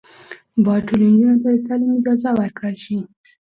باید 0.63 0.83
ټولو 0.87 1.05
نجونو 1.11 1.37
ته 1.43 1.49
د 1.53 1.57
تعلیم 1.67 1.91
اجازه 1.99 2.29
ورکړل 2.39 2.75
شي. 2.83 2.97